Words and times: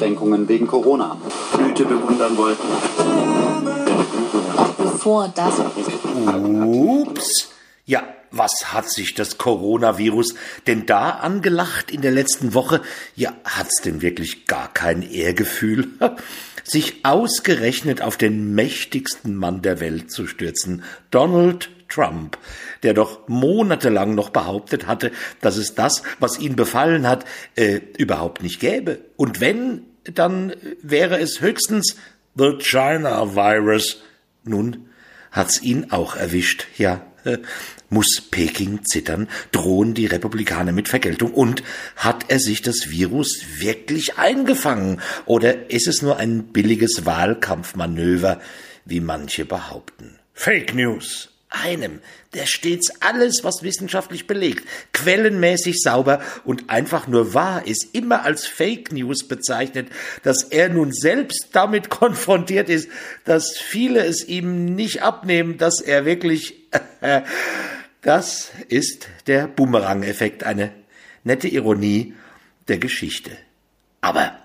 Einschränkungen 0.00 0.48
wegen 0.48 0.66
Corona. 0.66 1.18
Blüte 1.56 1.84
bewundern 1.84 2.36
wollten. 2.38 2.66
Bevor 4.78 5.30
das. 5.34 5.54
Ups. 6.64 7.50
Ja, 7.84 8.04
was 8.30 8.72
hat 8.72 8.88
sich 8.88 9.14
das 9.14 9.36
Coronavirus 9.36 10.34
denn 10.66 10.86
da 10.86 11.10
angelacht 11.10 11.90
in 11.90 12.00
der 12.00 12.12
letzten 12.12 12.54
Woche? 12.54 12.80
Ja, 13.14 13.34
hat's 13.44 13.82
denn 13.82 14.00
wirklich 14.00 14.46
gar 14.46 14.72
kein 14.72 15.02
Ehrgefühl? 15.02 15.88
Sich 16.64 17.04
ausgerechnet 17.04 18.00
auf 18.00 18.16
den 18.16 18.54
mächtigsten 18.54 19.34
Mann 19.34 19.60
der 19.60 19.80
Welt 19.80 20.10
zu 20.12 20.26
stürzen, 20.26 20.84
Donald 21.10 21.68
Trump, 21.90 22.38
der 22.82 22.94
doch 22.94 23.28
monatelang 23.28 24.14
noch 24.14 24.30
behauptet 24.30 24.86
hatte, 24.86 25.10
dass 25.40 25.56
es 25.56 25.74
das, 25.74 26.02
was 26.18 26.38
ihn 26.38 26.56
befallen 26.56 27.06
hat, 27.06 27.26
äh, 27.56 27.80
überhaupt 27.98 28.42
nicht 28.42 28.60
gäbe. 28.60 29.00
Und 29.16 29.40
wenn, 29.40 29.82
dann 30.04 30.54
wäre 30.82 31.18
es 31.18 31.40
höchstens 31.40 31.96
the 32.36 32.56
China 32.58 33.34
Virus. 33.34 34.02
Nun 34.44 34.88
hat's 35.30 35.62
ihn 35.62 35.90
auch 35.90 36.16
erwischt, 36.16 36.66
ja. 36.76 37.06
Muss 37.90 38.22
Peking 38.30 38.84
zittern? 38.84 39.28
Drohen 39.52 39.94
die 39.94 40.06
Republikaner 40.06 40.72
mit 40.72 40.88
Vergeltung? 40.88 41.32
Und 41.34 41.62
hat 41.96 42.26
er 42.28 42.38
sich 42.38 42.62
das 42.62 42.88
Virus 42.90 43.42
wirklich 43.58 44.16
eingefangen? 44.16 45.00
Oder 45.26 45.70
ist 45.70 45.88
es 45.88 46.00
nur 46.00 46.16
ein 46.16 46.44
billiges 46.44 47.04
Wahlkampfmanöver, 47.04 48.40
wie 48.84 49.00
manche 49.00 49.44
behaupten? 49.44 50.18
Fake 50.32 50.74
News 50.74 51.29
einem, 51.50 52.00
der 52.32 52.46
stets 52.46 52.90
alles, 53.00 53.42
was 53.42 53.62
wissenschaftlich 53.62 54.26
belegt, 54.26 54.66
quellenmäßig 54.92 55.80
sauber 55.80 56.22
und 56.44 56.70
einfach 56.70 57.08
nur 57.08 57.34
wahr 57.34 57.66
ist, 57.66 57.94
immer 57.94 58.24
als 58.24 58.46
Fake 58.46 58.92
News 58.92 59.26
bezeichnet, 59.26 59.88
dass 60.22 60.44
er 60.44 60.68
nun 60.68 60.92
selbst 60.92 61.48
damit 61.52 61.90
konfrontiert 61.90 62.68
ist, 62.68 62.88
dass 63.24 63.58
viele 63.58 64.04
es 64.04 64.26
ihm 64.26 64.74
nicht 64.74 65.02
abnehmen, 65.02 65.58
dass 65.58 65.80
er 65.80 66.04
wirklich, 66.04 66.54
das 68.02 68.50
ist 68.68 69.08
der 69.26 69.48
Boomerang-Effekt, 69.48 70.44
eine 70.44 70.72
nette 71.24 71.48
Ironie 71.48 72.14
der 72.68 72.78
Geschichte. 72.78 73.32
Aber 74.00 74.38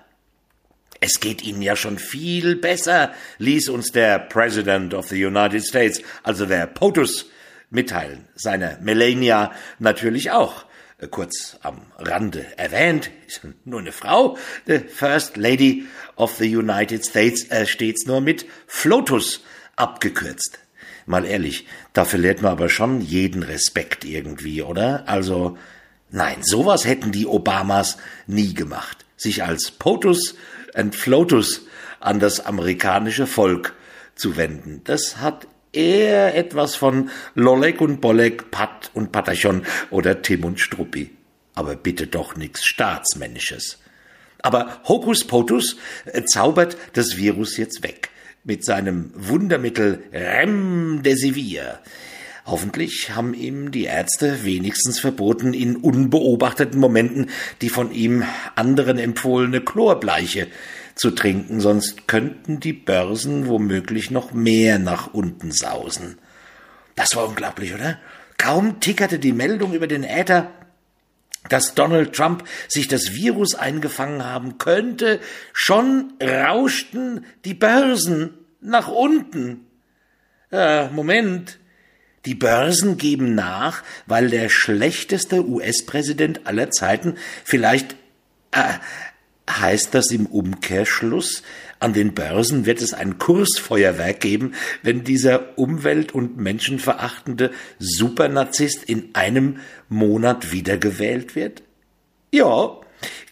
es 1.00 1.20
geht 1.20 1.42
Ihnen 1.42 1.62
ja 1.62 1.76
schon 1.76 1.98
viel 1.98 2.56
besser, 2.56 3.12
ließ 3.38 3.68
uns 3.68 3.92
der 3.92 4.18
President 4.18 4.94
of 4.94 5.08
the 5.08 5.24
United 5.24 5.64
States, 5.64 6.02
also 6.22 6.46
der 6.46 6.66
POTUS, 6.66 7.30
mitteilen. 7.70 8.28
Seine 8.34 8.78
Melania 8.80 9.52
natürlich 9.78 10.30
auch. 10.30 10.64
Äh, 10.98 11.08
kurz 11.08 11.58
am 11.62 11.82
Rande 11.98 12.46
erwähnt, 12.56 13.10
ist 13.26 13.42
nur 13.64 13.80
eine 13.80 13.92
Frau, 13.92 14.38
the 14.66 14.78
First 14.78 15.36
Lady 15.36 15.86
of 16.16 16.36
the 16.36 16.56
United 16.56 17.04
States, 17.04 17.44
äh, 17.50 17.66
stets 17.66 18.06
nur 18.06 18.20
mit 18.20 18.46
Flotus 18.66 19.44
abgekürzt. 19.76 20.58
Mal 21.04 21.24
ehrlich, 21.24 21.66
da 21.92 22.04
verliert 22.04 22.42
man 22.42 22.52
aber 22.52 22.68
schon 22.68 23.00
jeden 23.00 23.44
Respekt 23.44 24.04
irgendwie, 24.04 24.62
oder? 24.62 25.04
Also, 25.06 25.56
nein, 26.10 26.38
sowas 26.42 26.84
hätten 26.84 27.12
die 27.12 27.26
Obamas 27.26 27.96
nie 28.26 28.54
gemacht. 28.54 29.04
Sich 29.16 29.44
als 29.44 29.70
POTUS 29.70 30.34
and 30.76 30.94
Flotus 30.94 31.66
an 32.00 32.20
das 32.20 32.44
amerikanische 32.44 33.26
Volk 33.26 33.74
zu 34.14 34.36
wenden. 34.36 34.82
Das 34.84 35.18
hat 35.18 35.46
eher 35.72 36.34
etwas 36.34 36.74
von 36.74 37.10
Lolek 37.34 37.80
und 37.80 38.00
Bolek, 38.00 38.50
Pat 38.50 38.90
und 38.94 39.12
Patachon 39.12 39.66
oder 39.90 40.22
Tim 40.22 40.44
und 40.44 40.60
Struppi. 40.60 41.10
Aber 41.54 41.74
bitte 41.76 42.06
doch 42.06 42.36
nichts 42.36 42.64
Staatsmännisches. 42.64 43.78
Aber 44.42 44.80
Hokus 44.86 45.24
Potus 45.24 45.76
äh, 46.04 46.22
zaubert 46.24 46.76
das 46.92 47.16
Virus 47.16 47.56
jetzt 47.56 47.82
weg 47.82 48.10
mit 48.44 48.64
seinem 48.64 49.10
Wundermittel 49.14 50.04
Remdesivir. 50.12 51.80
Hoffentlich 52.46 53.10
haben 53.16 53.34
ihm 53.34 53.72
die 53.72 53.84
Ärzte 53.84 54.44
wenigstens 54.44 55.00
verboten, 55.00 55.52
in 55.52 55.74
unbeobachteten 55.74 56.78
Momenten 56.78 57.30
die 57.60 57.68
von 57.68 57.90
ihm 57.90 58.22
anderen 58.54 58.98
empfohlene 58.98 59.60
Chlorbleiche 59.60 60.46
zu 60.94 61.10
trinken, 61.10 61.60
sonst 61.60 62.06
könnten 62.06 62.60
die 62.60 62.72
Börsen 62.72 63.48
womöglich 63.48 64.12
noch 64.12 64.32
mehr 64.32 64.78
nach 64.78 65.12
unten 65.12 65.50
sausen. 65.50 66.18
Das 66.94 67.16
war 67.16 67.28
unglaublich, 67.28 67.74
oder? 67.74 67.98
Kaum 68.38 68.78
tickerte 68.78 69.18
die 69.18 69.32
Meldung 69.32 69.74
über 69.74 69.88
den 69.88 70.04
Äther, 70.04 70.52
dass 71.48 71.74
Donald 71.74 72.14
Trump 72.14 72.44
sich 72.68 72.86
das 72.86 73.12
Virus 73.12 73.56
eingefangen 73.56 74.24
haben 74.24 74.58
könnte, 74.58 75.18
schon 75.52 76.12
rauschten 76.22 77.24
die 77.44 77.54
Börsen 77.54 78.34
nach 78.60 78.88
unten. 78.88 79.66
Äh, 80.52 80.88
Moment, 80.90 81.58
die 82.26 82.34
Börsen 82.34 82.98
geben 82.98 83.34
nach, 83.34 83.82
weil 84.06 84.28
der 84.28 84.48
schlechteste 84.48 85.48
US-Präsident 85.48 86.46
aller 86.46 86.70
Zeiten 86.70 87.14
vielleicht 87.44 87.96
äh, 88.50 88.74
heißt 89.48 89.94
das 89.94 90.10
im 90.10 90.26
Umkehrschluss, 90.26 91.42
an 91.78 91.92
den 91.92 92.14
Börsen 92.14 92.66
wird 92.66 92.80
es 92.80 92.94
ein 92.94 93.18
Kursfeuerwerk 93.18 94.20
geben, 94.20 94.54
wenn 94.82 95.04
dieser 95.04 95.58
umwelt- 95.58 96.12
und 96.12 96.36
menschenverachtende 96.36 97.50
Supernarzisst 97.78 98.84
in 98.84 99.14
einem 99.14 99.60
Monat 99.88 100.52
wiedergewählt 100.52 101.36
wird? 101.36 101.62
Ja, 102.32 102.80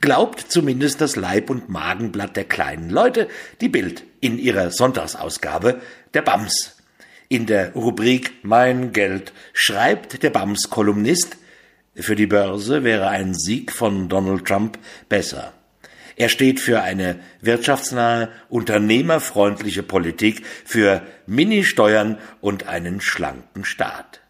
glaubt 0.01 0.41
zumindest 0.49 1.01
das 1.01 1.17
Leib- 1.17 1.51
und 1.51 1.69
Magenblatt 1.69 2.37
der 2.37 2.45
kleinen 2.45 2.91
Leute, 2.91 3.29
die 3.61 3.69
Bild 3.69 4.05
in 4.21 4.39
ihrer 4.39 4.71
Sonntagsausgabe 4.71 5.81
der 6.13 6.23
BAMS. 6.23 6.74
In 7.29 7.47
der 7.47 7.73
Rubrik 7.73 8.33
Mein 8.43 8.93
Geld 8.93 9.33
schreibt 9.53 10.23
der 10.23 10.31
BAMS-Kolumnist, 10.31 11.39
für 11.97 12.17
die 12.17 12.27
Börse 12.27 12.85
wäre 12.85 13.09
ein 13.09 13.35
Sieg 13.35 13.73
von 13.73 14.09
Donald 14.09 14.45
Trump 14.45 14.79
besser. 15.09 15.53
Er 16.17 16.29
steht 16.29 16.61
für 16.61 16.83
eine 16.83 17.21
wirtschaftsnahe, 17.41 18.31
unternehmerfreundliche 18.49 19.83
Politik, 19.83 20.45
für 20.65 21.03
Ministeuern 21.27 22.19
und 22.41 22.69
einen 22.69 23.01
schlanken 23.01 23.65
Staat. 23.65 24.21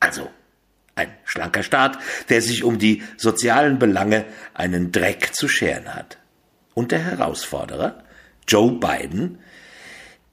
Also 0.00 0.30
ein 0.94 1.10
schlanker 1.24 1.62
Staat, 1.62 1.98
der 2.28 2.40
sich 2.42 2.64
um 2.64 2.78
die 2.78 3.02
sozialen 3.16 3.78
Belange 3.78 4.24
einen 4.54 4.92
Dreck 4.92 5.34
zu 5.34 5.48
scheren 5.48 5.94
hat. 5.94 6.18
Und 6.74 6.92
der 6.92 7.00
Herausforderer, 7.00 8.02
Joe 8.48 8.72
Biden, 8.72 9.38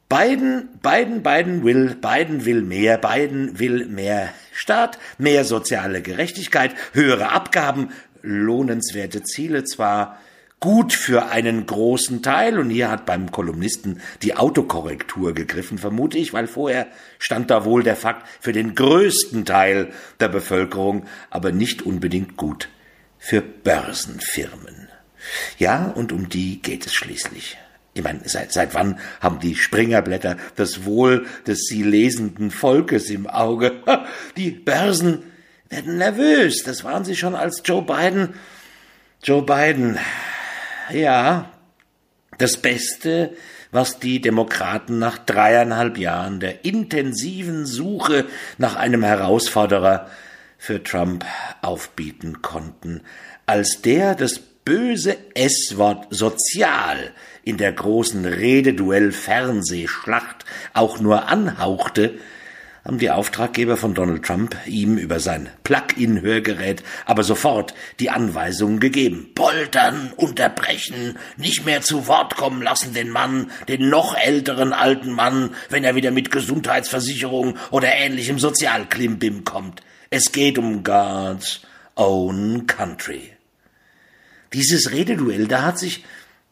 Biden, 0.09 0.70
Biden, 0.81 1.22
Biden 1.22 1.64
will, 1.64 1.96
Biden 1.96 2.44
will 2.44 2.64
mehr, 2.64 2.97
Biden 2.97 3.59
will 3.59 3.86
mehr 3.86 4.34
Staat, 4.52 4.97
mehr 5.20 5.46
soziale 5.46 6.02
Gerechtigkeit, 6.02 6.74
höhere 6.94 7.31
Abgaben, 7.31 7.92
lohnenswerte 8.24 9.22
Ziele 9.22 9.66
zwar, 9.66 10.20
gut 10.59 10.94
für 10.94 11.28
einen 11.28 11.68
großen 11.68 12.24
Teil, 12.24 12.58
und 12.58 12.72
hier 12.72 12.90
hat 12.90 13.06
beim 13.06 13.31
Kolumnisten 13.31 14.02
die 14.24 14.36
Autokorrektur 14.36 15.36
gegriffen, 15.36 15.78
vermute 15.78 16.18
ich, 16.18 16.34
weil 16.34 16.47
vorher 16.47 16.88
stand 17.20 17.52
da 17.52 17.64
wohl 17.64 17.84
der 17.84 17.96
Fakt 17.96 18.28
für 18.41 18.52
den 18.52 18.74
größten 18.74 19.46
Teil 19.46 19.94
der 20.20 20.30
Bevölkerung, 20.30 21.06
aber 21.30 21.52
nicht 21.52 21.84
unbedingt 21.84 22.36
gut 22.36 22.70
für 23.20 23.41
Börsenfirmen. 23.41 24.90
Ja, 25.59 25.86
und 25.86 26.12
um 26.12 26.30
die 26.30 26.64
geht 26.64 26.88
es 26.88 26.96
schließlich. 26.96 27.59
Ich 27.94 28.04
meine, 28.04 28.22
seit, 28.26 28.54
seit 28.54 28.74
wann 28.74 29.00
haben 29.20 29.40
die 29.40 29.56
Springerblätter 29.56 30.38
das 30.56 30.86
Wohl 30.86 31.26
des 31.48 31.66
sie 31.68 31.84
lesenden 31.84 32.52
Volkes 32.52 33.10
im 33.10 33.28
Auge? 33.28 33.84
Die 34.38 34.52
Börsen 34.52 35.24
werden 35.70 35.98
nervös. 35.98 36.64
Das 36.64 36.84
waren 36.84 37.04
sie 37.04 37.16
schon 37.16 37.36
als 37.36 37.62
Joe 37.66 37.82
Biden. 37.82 38.36
Joe 39.24 39.44
Biden. 39.44 39.98
Ja, 40.92 41.52
das 42.38 42.58
Beste, 42.58 43.36
was 43.72 44.00
die 44.00 44.22
Demokraten 44.22 44.97
nach 44.97 45.18
dreieinhalb 45.18 45.97
Jahren 45.97 46.40
der 46.40 46.66
intensiven 46.66 47.66
Suche 47.66 48.26
nach 48.58 48.76
einem 48.76 49.03
Herausforderer 49.03 50.08
für 50.58 50.84
Trump 50.84 51.26
aufbieten 51.62 52.42
konnten, 52.42 53.02
als 53.46 53.82
der 53.82 54.16
das 54.16 54.42
böse 54.70 55.18
S-Wort 55.34 56.08
sozial 56.12 57.12
in 57.44 57.58
der 57.58 57.72
großen 57.72 58.24
Rededuell-Fernsehschlacht 58.24 60.46
auch 60.76 61.00
nur 61.00 61.28
anhauchte, 61.28 62.20
haben 62.86 63.00
die 63.00 63.10
Auftraggeber 63.10 63.78
von 63.78 63.96
Donald 63.96 64.24
Trump 64.24 64.56
ihm 64.68 65.00
über 65.00 65.20
sein 65.20 65.50
Plug-in-Hörgerät 65.64 66.84
aber 67.08 67.24
sofort 67.24 67.74
die 68.00 68.12
Anweisungen 68.12 68.80
gegeben. 68.80 69.32
Poltern, 69.34 70.14
unterbrechen, 70.16 71.18
nicht 71.36 71.66
mehr 71.66 71.82
zu 71.82 72.06
Wort 72.06 72.36
kommen 72.36 72.62
lassen 72.62 72.94
den 72.94 73.10
Mann, 73.10 73.50
den 73.68 73.90
noch 73.90 74.16
älteren 74.16 74.72
alten 74.72 75.14
Mann, 75.14 75.56
wenn 75.70 75.84
er 75.84 75.96
wieder 75.96 76.12
mit 76.12 76.30
Gesundheitsversicherung 76.30 77.58
oder 77.72 77.92
ähnlichem 77.92 78.38
Sozialklimbim 78.38 79.46
kommt. 79.46 79.82
Es 80.12 80.32
geht 80.32 80.60
um 80.60 80.84
God's 80.84 81.62
own 81.96 82.68
country. 82.68 83.32
Dieses 84.53 84.91
Rededuell, 84.91 85.47
da 85.47 85.63
hat 85.63 85.78
sich 85.78 86.03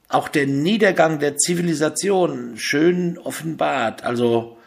auch 0.09 0.27
der 0.27 0.47
Niedergang 0.47 1.19
der 1.19 1.38
Zivilisation 1.38 2.57
schön 2.57 3.17
offenbart, 3.17 4.03
also 4.03 4.57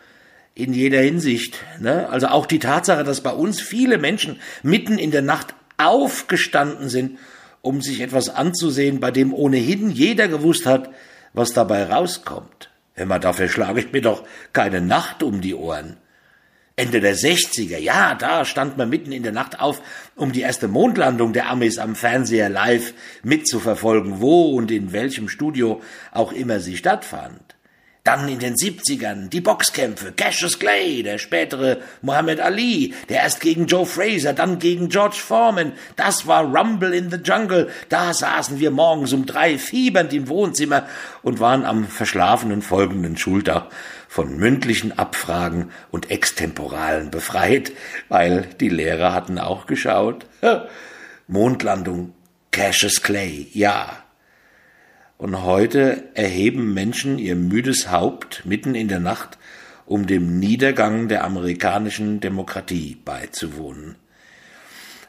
in 0.55 0.73
jeder 0.73 1.01
Hinsicht. 1.01 1.59
Ne? 1.79 2.09
Also 2.11 2.29
auch 2.29 2.47
die 2.47 2.59
Tatsache, 2.59 3.05
dass 3.05 3.23
bei 3.23 3.33
uns 3.33 3.61
viele 3.61 3.99
Menschen 3.99 4.41
mitten 4.63 4.99
in 4.99 5.11
der 5.11 5.23
Nacht 5.23 5.55
aufgestanden 5.79 6.89
sind, 6.89 7.19
um 7.63 7.81
sich 7.81 8.01
etwas 8.01 8.29
anzusehen, 8.29 9.01
bei 9.01 9.11
dem 9.11 9.33
ohnehin 9.33 9.91
jeder 9.91 10.29
gewusst 10.29 10.67
hat, 10.67 10.91
was 11.33 11.53
dabei 11.53 11.85
rauskommt. 11.85 12.71
Man 12.97 13.21
dafür 13.21 13.49
schlage 13.49 13.81
ich 13.81 13.93
mir 13.93 14.03
doch 14.03 14.25
keine 14.53 14.81
Nacht 14.81 15.23
um 15.23 15.41
die 15.41 15.55
Ohren. 15.55 15.97
Ende 16.77 17.01
der 17.01 17.17
60er, 17.17 17.79
ja, 17.79 18.15
da 18.15 18.45
stand 18.45 18.79
man 18.79 18.89
mitten 18.89 19.13
in 19.13 19.23
der 19.23 19.33
Nacht 19.33 19.61
auf, 19.61 19.83
um 20.17 20.33
die 20.33 20.41
erste 20.41 20.69
Mondlandung 20.69 21.33
der 21.33 21.51
Amis 21.51 21.79
am 21.79 21.95
Fernseher 21.95 22.49
live 22.49 22.95
mitzuverfolgen, 23.23 24.21
wo 24.21 24.51
und 24.57 24.71
in 24.71 24.93
welchem 24.93 25.29
Studio 25.29 25.83
auch 26.13 26.33
immer 26.33 26.61
sie 26.61 26.77
stattfand. 26.77 27.50
Dann 28.03 28.29
in 28.29 28.39
den 28.39 28.55
70ern 28.55 29.29
die 29.29 29.43
Boxkämpfe, 29.43 30.13
Cassius 30.13 30.59
Clay, 30.59 31.03
der 31.03 31.19
spätere 31.19 31.79
Muhammad 32.01 32.41
Ali, 32.41 32.95
der 33.11 33.23
erst 33.23 33.41
gegen 33.41 33.67
Joe 33.67 33.85
Fraser, 33.85 34.33
dann 34.33 34.59
gegen 34.59 34.89
George 34.89 35.19
Foreman. 35.19 35.73
Das 35.97 36.27
war 36.27 36.45
Rumble 36.45 36.95
in 36.95 37.11
the 37.11 37.19
Jungle. 37.19 37.69
Da 37.91 38.15
saßen 38.15 38.59
wir 38.59 38.71
morgens 38.71 39.13
um 39.13 39.27
drei 39.27 39.59
fiebernd 39.59 40.15
im 40.15 40.29
Wohnzimmer 40.29 40.87
und 41.23 41.41
waren 41.41 41.67
am 41.67 41.87
verschlafenen 41.87 42.63
folgenden 42.63 43.19
Schultag 43.19 43.67
von 44.09 44.35
mündlichen 44.37 44.99
Abfragen 44.99 45.71
und 45.91 46.11
Extemporalen 46.11 47.11
befreit, 47.11 47.71
weil 48.09 48.49
die 48.61 48.71
Lehrer 48.71 49.13
hatten 49.13 49.39
auch 49.39 49.67
geschaut. 49.67 50.25
Mondlandung, 51.29 52.15
Cassius 52.51 53.03
Clay, 53.03 53.47
ja, 53.53 54.05
und 55.21 55.43
heute 55.43 56.05
erheben 56.15 56.73
Menschen 56.73 57.19
ihr 57.19 57.37
müdes 57.37 57.91
Haupt 57.91 58.47
mitten 58.47 58.75
in 58.75 58.89
der 58.89 59.01
Nacht, 59.01 59.37
um 59.85 60.07
dem 60.07 60.39
Niedergang 60.39 61.09
der 61.09 61.25
amerikanischen 61.25 62.21
Demokratie 62.21 62.97
beizuwohnen. 63.05 63.97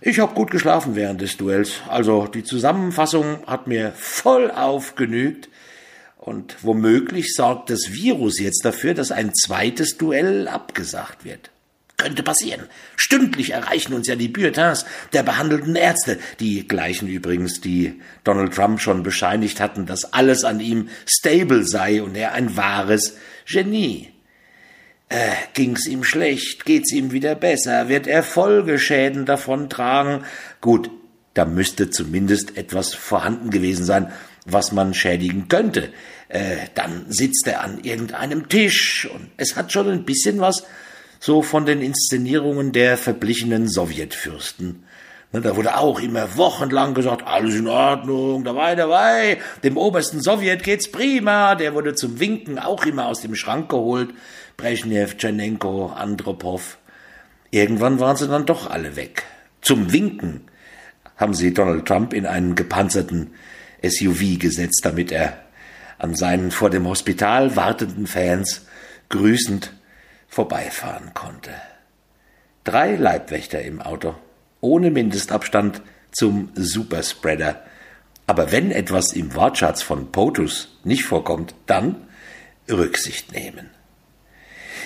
Ich 0.02 0.20
habe 0.20 0.34
gut 0.34 0.52
geschlafen 0.52 0.98
während 0.98 1.22
des 1.22 1.38
Duells, 1.38 1.76
also 1.88 2.28
die 2.28 2.44
Zusammenfassung 2.44 3.48
hat 3.48 3.68
mir 3.68 3.94
vollauf 3.96 4.96
genügt, 4.96 5.50
und 6.18 6.58
womöglich 6.62 7.34
sorgt 7.34 7.70
das 7.70 7.94
Virus 7.94 8.40
jetzt 8.40 8.66
dafür, 8.66 8.94
dass 8.94 9.12
ein 9.12 9.34
zweites 9.34 9.98
Duell 9.98 10.48
abgesagt 10.48 11.24
wird 11.24 11.52
könnte 12.02 12.24
passieren. 12.24 12.68
Stündlich 12.96 13.52
erreichen 13.52 13.94
uns 13.94 14.08
ja 14.08 14.16
die 14.16 14.28
Bulletins 14.28 14.86
der 15.14 15.24
behandelten 15.24 15.76
Ärzte, 15.76 16.18
die 16.40 16.68
gleichen 16.68 17.08
übrigens, 17.08 17.62
die 17.62 18.02
Donald 18.24 18.54
Trump 18.54 18.82
schon 18.82 19.04
bescheinigt 19.04 19.60
hatten, 19.60 19.86
dass 19.86 20.14
alles 20.14 20.44
an 20.44 20.60
ihm 20.60 20.90
stable 21.06 21.64
sei 21.66 22.02
und 22.02 22.16
er 22.16 22.34
ein 22.34 22.58
wahres 22.58 23.18
Genie. 23.46 24.10
Äh, 25.10 25.32
ging's 25.54 25.88
ihm 25.88 26.04
schlecht, 26.04 26.66
geht's 26.66 26.92
ihm 26.92 27.12
wieder 27.12 27.36
besser, 27.36 27.90
wird 27.90 28.08
er 28.08 28.24
Folgeschäden 28.24 29.26
davontragen? 29.26 30.24
Gut, 30.62 30.90
da 31.34 31.46
müsste 31.46 31.90
zumindest 31.90 32.58
etwas 32.58 32.94
vorhanden 32.94 33.50
gewesen 33.52 33.86
sein, 33.86 34.12
was 34.46 34.72
man 34.72 34.94
schädigen 34.94 35.48
könnte. 35.50 35.90
Äh, 36.30 36.56
dann 36.76 37.06
sitzt 37.10 37.46
er 37.46 37.62
an 37.62 37.84
irgendeinem 37.84 38.50
Tisch 38.50 39.08
und 39.14 39.30
es 39.38 39.56
hat 39.56 39.72
schon 39.72 39.90
ein 39.90 40.06
bisschen 40.06 40.40
was 40.40 40.64
so 41.22 41.44
von 41.44 41.66
den 41.66 41.82
Inszenierungen 41.82 42.74
der 42.74 42.98
verblichenen 42.98 43.70
Sowjetfürsten. 43.70 44.84
Ne, 45.32 45.40
da 45.40 45.56
wurde 45.56 45.78
auch 45.78 46.02
immer 46.02 46.36
wochenlang 46.36 46.94
gesagt, 46.96 47.26
alles 47.26 47.56
in 47.56 47.68
Ordnung, 47.68 48.44
dabei, 48.44 48.76
dabei, 48.76 49.38
dem 49.64 49.78
obersten 49.78 50.20
Sowjet 50.20 50.64
geht's 50.64 50.92
prima, 50.92 51.56
der 51.56 51.74
wurde 51.76 51.94
zum 51.94 52.20
Winken 52.20 52.60
auch 52.60 52.86
immer 52.86 53.06
aus 53.06 53.22
dem 53.22 53.36
Schrank 53.36 53.70
geholt, 53.70 54.10
Brezhnev, 54.58 55.16
Tschernenko, 55.16 55.94
Andropov. 55.96 56.80
Irgendwann 57.52 58.00
waren 58.00 58.18
sie 58.18 58.28
dann 58.28 58.48
doch 58.48 58.70
alle 58.70 58.96
weg. 58.96 59.24
Zum 59.62 59.94
Winken 59.94 60.42
haben 61.18 61.36
sie 61.36 61.54
Donald 61.54 61.86
Trump 61.86 62.14
in 62.14 62.26
einen 62.26 62.56
gepanzerten 62.56 63.36
SUV 63.88 64.40
gesetzt, 64.40 64.82
damit 64.84 65.12
er 65.12 65.38
an 66.00 66.16
seinen 66.16 66.50
vor 66.50 66.72
dem 66.72 66.88
Hospital 66.88 67.56
wartenden 67.56 68.08
Fans 68.08 68.66
grüßend 69.10 69.72
vorbeifahren 70.32 71.14
konnte. 71.14 71.52
Drei 72.64 72.96
Leibwächter 72.96 73.62
im 73.62 73.82
Auto, 73.82 74.16
ohne 74.62 74.90
Mindestabstand 74.90 75.82
zum 76.12 76.50
Superspreader. 76.56 77.62
Aber 78.28 78.52
wenn 78.52 78.72
etwas 78.72 79.12
im 79.12 79.36
Wortschatz 79.36 79.82
von 79.82 80.12
POTUS 80.12 80.80
nicht 80.86 81.04
vorkommt, 81.04 81.54
dann 81.66 82.08
Rücksicht 82.70 83.34
nehmen. 83.34 83.72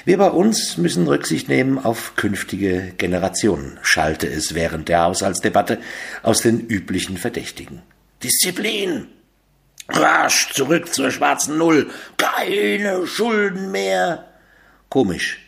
Wir 0.03 0.17
bei 0.17 0.29
uns 0.29 0.77
müssen 0.77 1.07
Rücksicht 1.07 1.47
nehmen 1.47 1.77
auf 1.77 2.15
künftige 2.15 2.93
Generationen, 2.97 3.79
schalte 3.83 4.27
es 4.27 4.55
während 4.55 4.89
der 4.89 5.03
Haushaltsdebatte 5.03 5.79
aus 6.23 6.41
den 6.41 6.59
üblichen 6.59 7.17
Verdächtigen. 7.17 7.83
Disziplin! 8.23 9.07
Rasch 9.89 10.51
zurück 10.53 10.91
zur 10.91 11.11
schwarzen 11.11 11.59
Null! 11.59 11.91
Keine 12.17 13.05
Schulden 13.05 13.69
mehr! 13.71 14.25
Komisch. 14.89 15.39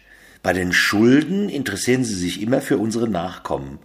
Bei 0.43 0.53
den 0.53 0.71
Schulden 0.71 1.49
interessieren 1.49 2.03
sie 2.03 2.15
sich 2.15 2.41
immer 2.41 2.61
für 2.61 2.77
unsere 2.77 3.09
Nachkommen. 3.09 3.79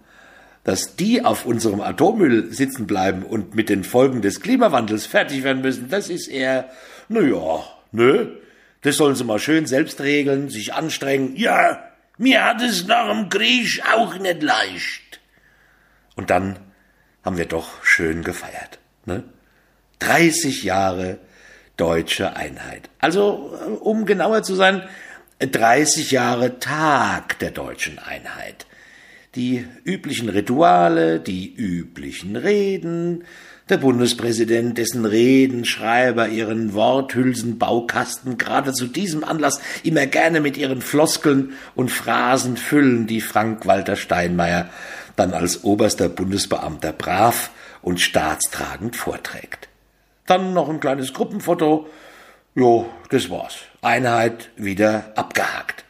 Dass 0.63 0.95
die 0.95 1.25
auf 1.25 1.45
unserem 1.45 1.81
Atommüll 1.81 2.53
sitzen 2.53 2.87
bleiben 2.87 3.23
und 3.23 3.53
mit 3.53 3.67
den 3.67 3.83
Folgen 3.83 4.21
des 4.21 4.39
Klimawandels 4.39 5.05
fertig 5.05 5.43
werden 5.43 5.61
müssen, 5.61 5.89
das 5.89 6.09
ist 6.09 6.27
eher, 6.27 6.69
na 7.09 7.21
ja, 7.21 7.63
nö. 7.91 8.37
Das 8.81 8.95
sollen 8.97 9.15
sie 9.15 9.23
mal 9.25 9.39
schön 9.39 9.65
selbst 9.65 9.99
regeln, 10.01 10.49
sich 10.49 10.73
anstrengen. 10.73 11.35
Ja, 11.35 11.83
mir 12.17 12.45
hat 12.45 12.61
es 12.61 12.87
nach 12.87 13.09
dem 13.09 13.29
Krieg 13.29 13.81
auch 13.93 14.17
nicht 14.17 14.41
leicht. 14.43 15.19
Und 16.15 16.29
dann 16.29 16.59
haben 17.23 17.37
wir 17.37 17.45
doch 17.45 17.83
schön 17.83 18.23
gefeiert, 18.23 18.79
ne? 19.05 19.23
30 19.99 20.63
Jahre 20.63 21.19
deutsche 21.77 22.35
Einheit. 22.35 22.89
Also, 22.99 23.57
um 23.81 24.05
genauer 24.05 24.43
zu 24.43 24.55
sein, 24.55 24.83
30 25.47 26.11
Jahre 26.11 26.59
Tag 26.59 27.39
der 27.39 27.51
deutschen 27.51 27.99
Einheit. 27.99 28.65
Die 29.35 29.65
üblichen 29.83 30.29
Rituale, 30.29 31.19
die 31.19 31.53
üblichen 31.53 32.35
Reden, 32.35 33.23
der 33.69 33.77
Bundespräsident, 33.77 34.77
dessen 34.77 35.05
Redenschreiber 35.05 36.27
ihren 36.27 36.73
Worthülsenbaukasten 36.73 38.37
gerade 38.37 38.73
zu 38.73 38.87
diesem 38.87 39.23
Anlass 39.23 39.61
immer 39.83 40.05
gerne 40.05 40.41
mit 40.41 40.57
ihren 40.57 40.81
Floskeln 40.81 41.53
und 41.73 41.89
Phrasen 41.89 42.57
füllen, 42.57 43.07
die 43.07 43.21
Frank-Walter 43.21 43.95
Steinmeier 43.95 44.69
dann 45.15 45.33
als 45.33 45.63
oberster 45.63 46.09
Bundesbeamter 46.09 46.91
brav 46.91 47.51
und 47.81 48.01
staatstragend 48.01 48.95
vorträgt. 48.95 49.69
Dann 50.25 50.53
noch 50.53 50.69
ein 50.69 50.79
kleines 50.79 51.13
Gruppenfoto. 51.13 51.87
Jo, 52.55 52.87
das 53.09 53.29
war's. 53.29 53.55
Einheit 53.81 54.51
wieder 54.55 55.11
abgehakt. 55.15 55.85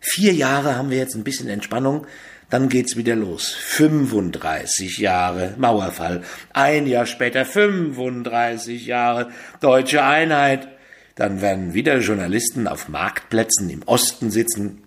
Vier 0.00 0.32
Jahre 0.32 0.76
haben 0.76 0.90
wir 0.90 0.98
jetzt 0.98 1.14
ein 1.14 1.24
bisschen 1.24 1.48
Entspannung, 1.48 2.06
dann 2.50 2.68
geht's 2.68 2.96
wieder 2.96 3.16
los. 3.16 3.54
35 3.54 4.98
Jahre 4.98 5.54
Mauerfall. 5.58 6.22
Ein 6.52 6.86
Jahr 6.86 7.06
später 7.06 7.44
35 7.44 8.86
Jahre 8.86 9.30
deutsche 9.60 10.04
Einheit. 10.04 10.68
Dann 11.16 11.40
werden 11.40 11.74
wieder 11.74 11.98
Journalisten 11.98 12.68
auf 12.68 12.88
Marktplätzen 12.88 13.70
im 13.70 13.82
Osten 13.82 14.30
sitzen 14.30 14.85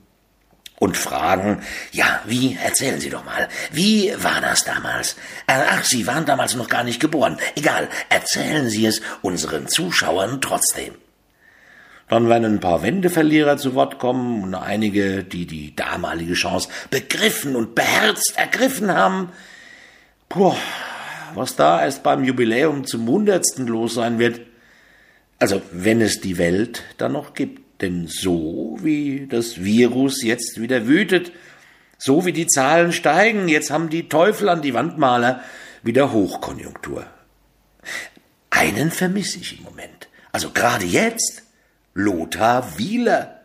und 0.80 0.98
fragen, 0.98 1.62
ja, 1.92 2.22
wie, 2.26 2.58
erzählen 2.64 3.00
Sie 3.00 3.10
doch 3.10 3.26
mal, 3.26 3.48
wie 3.72 4.14
war 4.18 4.42
das 4.42 4.64
damals? 4.64 5.14
Äh, 5.46 5.62
ach, 5.70 5.84
Sie 5.84 6.08
waren 6.08 6.26
damals 6.26 6.56
noch 6.56 6.70
gar 6.70 6.84
nicht 6.84 7.00
geboren. 7.00 7.38
Egal, 7.56 7.90
erzählen 8.10 8.70
Sie 8.70 8.86
es 8.86 9.02
unseren 9.22 9.68
Zuschauern 9.68 10.42
trotzdem. 10.42 10.96
Dann 12.08 12.28
werden 12.28 12.46
ein 12.46 12.60
paar 12.60 12.82
Wendeverlierer 12.82 13.58
zu 13.58 13.76
Wort 13.76 14.00
kommen 14.00 14.42
und 14.44 14.56
einige, 14.56 15.24
die 15.24 15.46
die 15.46 15.76
damalige 15.76 16.34
Chance 16.34 16.70
begriffen 16.90 17.56
und 17.56 17.76
beherzt 17.76 18.34
ergriffen 18.36 18.92
haben. 18.92 19.30
Puh, 20.28 20.56
was 21.36 21.56
da 21.56 21.84
erst 21.84 22.02
beim 22.02 22.24
Jubiläum 22.24 22.86
zum 22.86 23.08
Hundertsten 23.08 23.68
los 23.68 23.94
sein 23.94 24.18
wird. 24.18 24.42
Also, 25.38 25.62
wenn 25.72 26.02
es 26.02 26.20
die 26.20 26.38
Welt 26.38 26.84
dann 26.98 27.14
noch 27.14 27.36
gibt. 27.36 27.62
Denn 27.82 28.08
so 28.08 28.78
wie 28.82 29.28
das 29.28 29.64
Virus 29.64 30.24
jetzt 30.24 30.60
wieder 30.60 30.88
wütet, 30.88 31.32
so 31.98 32.26
wie 32.26 32.34
die 32.34 32.48
Zahlen 32.48 32.92
steigen, 32.92 33.48
jetzt 33.48 33.72
haben 33.72 33.90
die 33.90 34.10
Teufel 34.10 34.50
an 34.50 34.62
die 34.62 34.74
Wandmaler 34.74 35.44
wieder 35.84 36.12
Hochkonjunktur. 36.12 37.06
Einen 38.50 38.92
vermisse 38.92 39.40
ich 39.40 39.58
im 39.58 39.64
Moment. 39.64 40.10
Also 40.32 40.52
gerade 40.52 40.86
jetzt. 40.86 41.44
Lothar 41.94 42.78
Wieler, 42.78 43.42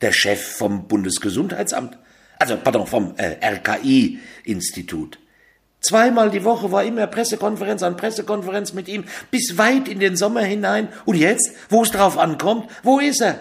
der 0.00 0.12
Chef 0.12 0.56
vom 0.56 0.88
Bundesgesundheitsamt, 0.88 1.96
also 2.38 2.56
pardon, 2.56 2.86
vom 2.86 3.14
äh, 3.16 3.36
RKI-Institut. 3.40 5.18
Zweimal 5.80 6.30
die 6.30 6.44
Woche 6.44 6.72
war 6.72 6.82
immer 6.82 7.06
Pressekonferenz 7.06 7.82
an 7.82 7.96
Pressekonferenz 7.96 8.72
mit 8.72 8.88
ihm, 8.88 9.04
bis 9.30 9.58
weit 9.58 9.86
in 9.86 10.00
den 10.00 10.16
Sommer 10.16 10.40
hinein. 10.40 10.88
Und 11.04 11.16
jetzt, 11.16 11.52
wo 11.68 11.82
es 11.82 11.90
drauf 11.90 12.18
ankommt, 12.18 12.70
wo 12.82 12.98
ist 12.98 13.20
er? 13.20 13.38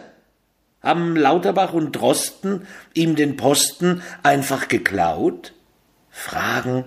Haben 0.84 1.16
Lauterbach 1.16 1.74
und 1.74 1.94
Drosten 1.94 2.68
ihm 2.94 3.16
den 3.16 3.38
Posten 3.38 4.04
einfach 4.22 4.68
geklaut? 4.68 5.54
Fragen 6.12 6.86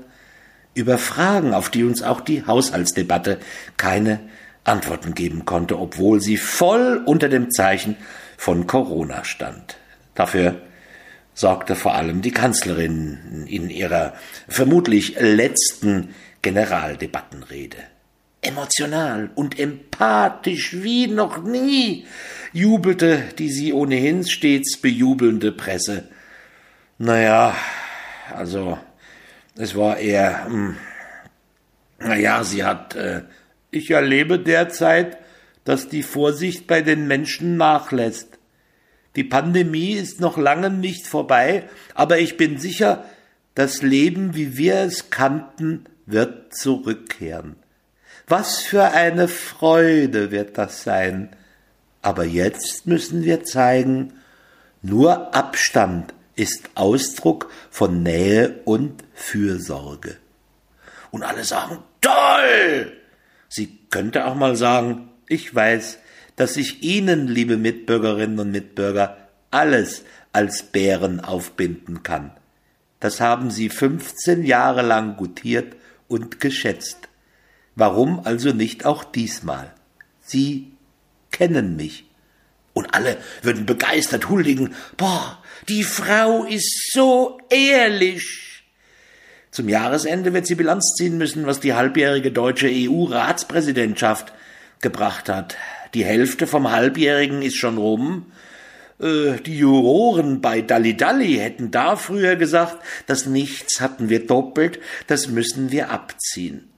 über 0.75 0.99
Fragen, 0.99 1.55
auf 1.55 1.71
die 1.71 1.85
uns 1.85 2.03
auch 2.03 2.21
die 2.21 2.47
Haushaltsdebatte 2.47 3.41
keine 3.79 4.21
Antworten 4.63 5.15
geben 5.15 5.47
konnte, 5.47 5.79
obwohl 5.79 6.21
sie 6.21 6.37
voll 6.37 7.03
unter 7.07 7.31
dem 7.31 7.51
Zeichen 7.51 7.97
von 8.37 8.67
Corona 8.67 9.25
stand. 9.25 9.79
Dafür 10.15 10.61
sorgte 11.33 11.77
vor 11.77 11.95
allem 11.95 12.21
die 12.21 12.31
Kanzlerin 12.31 13.47
in 13.49 13.71
ihrer 13.71 14.15
vermutlich 14.49 15.17
letzten 15.19 16.15
Generaldebattenrede. 16.43 17.79
Emotional 18.47 19.31
und 19.35 19.59
empathisch 19.59 20.83
wie 20.83 21.07
noch 21.09 21.43
nie 21.43 22.07
jubelte 22.53 23.23
die 23.39 23.51
sie 23.51 23.73
ohnehin 23.73 24.27
stets 24.27 24.79
bejubelnde 24.79 25.53
Presse. 25.53 26.09
Naja, 26.99 27.55
also 28.35 28.79
es 29.57 29.75
war 29.77 29.99
eher, 29.99 30.47
hm, 30.47 30.77
naja, 31.99 32.45
sie 32.45 32.65
hat, 32.65 32.95
äh, 32.95 33.23
ich 33.71 33.91
erlebe 33.91 34.39
derzeit, 34.39 35.19
dass 35.65 35.89
die 35.89 36.03
Vorsicht 36.03 36.67
bei 36.67 36.81
den 36.81 37.07
Menschen 37.07 37.57
nachlässt. 37.57 38.39
Die 39.17 39.25
Pandemie 39.25 39.93
ist 39.93 40.21
noch 40.21 40.39
lange 40.39 40.71
nicht 40.71 41.07
vorbei, 41.07 41.69
aber 41.95 42.19
ich 42.19 42.37
bin 42.37 42.59
sicher, 42.59 43.05
das 43.55 43.83
Leben, 43.83 44.35
wie 44.35 44.57
wir 44.57 44.77
es 44.77 45.11
kannten, 45.11 45.87
wird 46.05 46.55
zurückkehren. 46.55 47.57
Was 48.27 48.61
für 48.61 48.83
eine 48.83 49.29
Freude 49.29 50.33
wird 50.33 50.59
das 50.59 50.83
sein. 50.83 51.31
Aber 52.03 52.25
jetzt 52.25 52.87
müssen 52.87 53.23
wir 53.23 53.45
zeigen, 53.45 54.15
nur 54.83 55.35
Abstand 55.35 56.13
ist 56.35 56.71
Ausdruck 56.75 57.51
von 57.71 58.03
Nähe 58.03 58.61
und 58.65 59.05
Fürsorge. 59.15 60.17
Und 61.11 61.23
alle 61.23 61.45
sagen, 61.45 61.79
toll! 62.01 62.93
Sie 63.49 63.79
könnte 63.91 64.27
auch 64.27 64.35
mal 64.35 64.57
sagen, 64.57 65.09
ich 65.29 65.55
weiß, 65.55 65.99
dass 66.35 66.57
ich 66.57 66.83
Ihnen, 66.83 67.29
liebe 67.29 67.57
Mitbürgerinnen 67.57 68.39
und 68.41 68.51
Mitbürger, 68.51 69.17
alles 69.51 70.03
als 70.33 70.65
Bären 70.65 71.21
aufbinden 71.21 72.03
kann. 72.03 72.33
Das 73.01 73.21
haben 73.21 73.51
Sie 73.51 73.69
15 73.69 74.45
Jahre 74.45 74.83
lang 74.83 75.17
gutiert 75.17 75.77
und 76.09 76.41
geschätzt. 76.41 77.09
Warum 77.77 78.21
also 78.25 78.53
nicht 78.53 78.85
auch 78.85 79.05
diesmal? 79.05 79.73
Sie 80.23 80.73
kennen 81.31 81.77
mich. 81.77 82.07
Und 82.73 82.95
alle 82.95 83.19
würden 83.43 83.65
begeistert 83.65 84.29
huldigen. 84.29 84.75
Boah, 84.97 85.43
die 85.69 85.85
Frau 85.85 86.45
ist 86.45 86.93
so 86.93 87.39
ehrlich. 87.49 88.65
Zum 89.51 89.69
Jahresende 89.69 90.35
wird 90.35 90.47
sie 90.47 90.55
Bilanz 90.55 90.95
ziehen 90.97 91.17
müssen, 91.17 91.47
was 91.47 91.61
die 91.61 91.75
halbjährige 91.75 92.33
deutsche 92.33 92.69
EU-Ratspräsidentschaft 92.71 94.33
gebracht 94.81 95.29
hat. 95.29 95.57
Die 95.95 96.05
Hälfte 96.05 96.47
vom 96.47 96.71
Halbjährigen 96.71 97.41
ist 97.43 97.57
schon 97.57 97.79
rum. 97.79 98.27
Äh, 99.01 99.41
die 99.45 99.59
Juroren 99.59 100.41
bei 100.41 100.61
Dalli 100.61 100.97
Dalli 100.97 101.37
hätten 101.37 101.71
da 101.71 101.97
früher 101.97 102.37
gesagt, 102.37 102.77
das 103.07 103.27
Nichts 103.27 103.81
hatten 103.81 104.09
wir 104.09 104.27
doppelt, 104.27 104.79
das 105.07 105.29
müssen 105.29 105.71
wir 105.71 105.91
abziehen. 105.91 106.69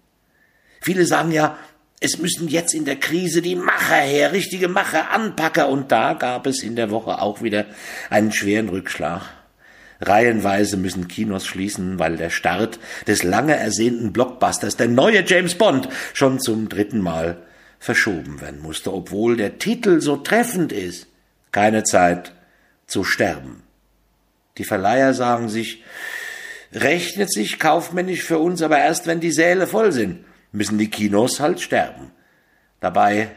Viele 0.80 1.06
sagen 1.06 1.32
ja, 1.32 1.58
es 2.00 2.18
müssen 2.18 2.48
jetzt 2.48 2.74
in 2.74 2.84
der 2.84 2.96
Krise 2.96 3.42
die 3.42 3.56
Macher 3.56 3.96
her, 3.96 4.32
richtige 4.32 4.68
Macher, 4.68 5.10
Anpacker, 5.10 5.68
und 5.68 5.90
da 5.90 6.14
gab 6.14 6.46
es 6.46 6.62
in 6.62 6.76
der 6.76 6.90
Woche 6.90 7.20
auch 7.20 7.42
wieder 7.42 7.66
einen 8.08 8.32
schweren 8.32 8.68
Rückschlag. 8.68 9.22
Reihenweise 10.00 10.76
müssen 10.76 11.08
Kinos 11.08 11.44
schließen, 11.46 11.98
weil 11.98 12.16
der 12.16 12.30
Start 12.30 12.78
des 13.08 13.24
lange 13.24 13.56
ersehnten 13.56 14.12
Blockbusters, 14.12 14.76
der 14.76 14.86
neue 14.86 15.24
James 15.26 15.56
Bond, 15.56 15.88
schon 16.14 16.38
zum 16.38 16.68
dritten 16.68 17.00
Mal 17.00 17.38
verschoben 17.80 18.40
werden 18.40 18.62
musste, 18.62 18.92
obwohl 18.92 19.36
der 19.36 19.58
Titel 19.58 20.00
so 20.00 20.16
treffend 20.16 20.72
ist. 20.72 21.08
Keine 21.50 21.82
Zeit 21.82 22.32
zu 22.86 23.02
sterben. 23.02 23.62
Die 24.56 24.64
Verleiher 24.64 25.14
sagen 25.14 25.48
sich, 25.48 25.82
rechnet 26.72 27.32
sich 27.32 27.58
kaufmännisch 27.58 28.22
für 28.22 28.38
uns 28.38 28.62
aber 28.62 28.78
erst, 28.78 29.06
wenn 29.06 29.20
die 29.20 29.32
Säle 29.32 29.66
voll 29.66 29.92
sind, 29.92 30.24
müssen 30.52 30.78
die 30.78 30.90
Kinos 30.90 31.40
halt 31.40 31.60
sterben. 31.60 32.10
Dabei 32.80 33.30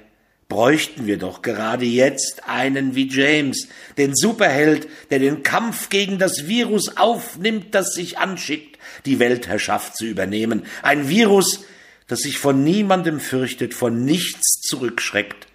bräuchten 0.52 1.08
wir 1.08 1.18
doch 1.18 1.42
gerade 1.42 1.86
jetzt 1.86 2.44
einen 2.46 2.94
wie 2.94 3.08
James, 3.08 3.70
den 3.98 4.14
Superheld, 4.16 4.88
der 5.10 5.20
den 5.20 5.44
Kampf 5.44 5.88
gegen 5.88 6.20
das 6.20 6.48
Virus 6.48 6.98
aufnimmt, 6.98 7.74
das 7.74 7.94
sich 7.94 8.18
anschickt, 8.18 8.78
die 9.06 9.20
Weltherrschaft 9.20 9.96
zu 9.96 10.06
übernehmen. 10.06 10.66
Ein 10.84 11.08
Virus, 11.08 11.64
das 12.08 12.20
sich 12.20 12.38
von 12.38 12.66
niemandem 12.66 13.22
fürchtet, 13.22 13.74
von 13.74 14.04
nichts 14.04 14.60
zurückschreckt, 14.62 15.48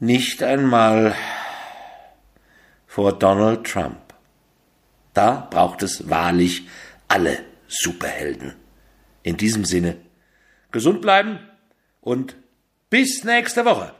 nicht 0.00 0.42
einmal 0.42 1.14
vor 2.88 3.12
Donald 3.16 3.64
Trump. 3.64 4.00
Da 5.14 5.46
braucht 5.50 5.84
es 5.84 6.10
wahrlich 6.10 6.66
alle 7.06 7.38
Superhelden. 7.68 8.54
In 9.22 9.36
diesem 9.36 9.64
Sinne, 9.64 9.96
gesund 10.70 11.02
bleiben 11.02 11.38
und 12.00 12.36
bis 12.90 13.24
nächste 13.24 13.64
Woche. 13.64 13.94